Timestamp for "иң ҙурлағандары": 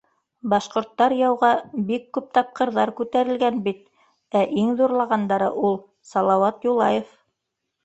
4.65-5.53